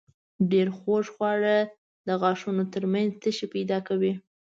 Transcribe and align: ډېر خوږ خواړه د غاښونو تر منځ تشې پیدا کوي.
ډېر 0.51 0.67
خوږ 0.77 1.05
خواړه 1.15 1.55
د 2.07 2.09
غاښونو 2.21 2.63
تر 2.73 2.83
منځ 2.93 3.11
تشې 3.21 3.47
پیدا 3.55 3.77
کوي. 3.87 4.13